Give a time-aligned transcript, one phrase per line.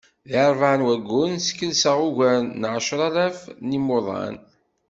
[0.29, 4.35] Di rebɛa n wugguren, skelsen ugar n ɛecralaf n yimuḍan.